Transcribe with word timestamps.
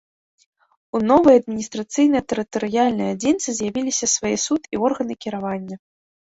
У 0.99 1.01
новай 1.09 1.35
адміністрацыйна-тэрытарыяльнай 1.41 3.09
адзінцы 3.17 3.47
з'явіліся 3.59 4.11
свае 4.15 4.33
суд 4.45 4.61
і 4.75 4.83
органы 4.91 5.13
кіравання. 5.29 5.75